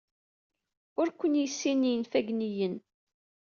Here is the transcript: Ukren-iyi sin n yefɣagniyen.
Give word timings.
Ukren-iyi 1.01 1.47
sin 1.57 1.81
n 1.87 1.91
yefɣagniyen. 1.99 2.75